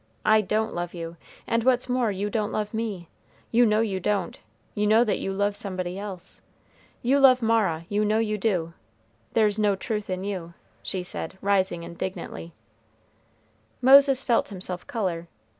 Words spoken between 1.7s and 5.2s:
more, you don't love me, you know you don't; you know that